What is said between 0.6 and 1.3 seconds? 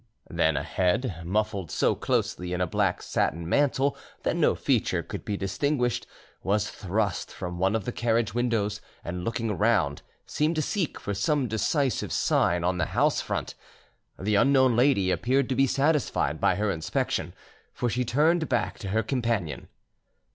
head,